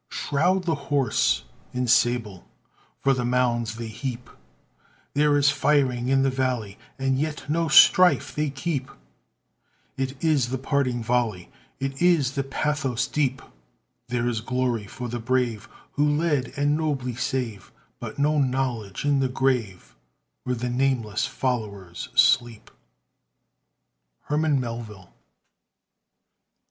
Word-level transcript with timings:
Shroud 0.09 0.63
the 0.63 0.73
horse 0.89 1.43
in 1.75 1.85
sable 1.85 2.49
For 3.01 3.13
the 3.13 3.23
mounds 3.23 3.75
they 3.75 3.85
heap! 3.87 4.31
There 5.13 5.37
is 5.37 5.51
firing 5.51 6.07
in 6.09 6.23
the 6.23 6.31
Valley, 6.31 6.79
And 6.97 7.19
yet 7.19 7.47
no 7.47 7.67
strife 7.67 8.33
they 8.33 8.49
keep; 8.49 8.89
It 9.97 10.15
is 10.23 10.49
the 10.49 10.57
parting 10.57 11.03
volley, 11.03 11.51
It 11.79 12.01
is 12.01 12.31
the 12.31 12.43
pathos 12.43 13.05
deep. 13.05 13.43
There 14.07 14.27
is 14.27 14.41
glory 14.41 14.87
for 14.87 15.07
the 15.07 15.19
brave 15.19 15.69
Who 15.91 16.09
lead, 16.17 16.51
and 16.57 16.75
nobly 16.75 17.13
save, 17.13 17.71
But 17.99 18.17
no 18.17 18.39
knowledge 18.39 19.05
in 19.05 19.19
the 19.19 19.29
grave 19.29 19.95
Where 20.45 20.55
the 20.55 20.69
nameless 20.71 21.27
followers 21.27 22.09
sleep. 22.15 22.71
HERMAN 24.29 24.59
MELVILLE. 24.59 25.13